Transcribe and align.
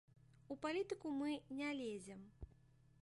У 0.53 0.57
палітыку 0.63 1.11
мы 1.19 1.35
не 1.61 1.69
лезем. 1.83 2.21